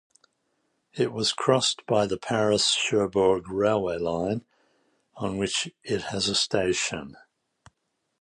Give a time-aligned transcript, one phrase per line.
[0.93, 4.43] It is crossed by the Paris-Cherbourg railway line,
[5.13, 7.15] on which it has a station.